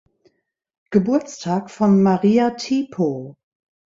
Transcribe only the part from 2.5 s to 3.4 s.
Tipo.